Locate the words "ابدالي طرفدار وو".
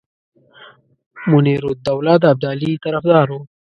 2.33-3.41